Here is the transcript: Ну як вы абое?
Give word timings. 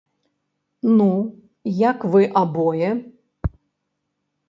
Ну 0.97 1.09
як 1.89 1.97
вы 2.17 2.21
абое? 2.43 2.91